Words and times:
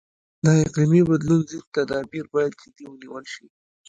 د 0.43 0.45
اقلیمي 0.65 1.01
بدلون 1.09 1.41
ضد 1.49 1.63
تدابیر 1.75 2.25
باید 2.33 2.51
جدي 2.61 2.85
ونیول 2.89 3.25
شي. 3.33 3.45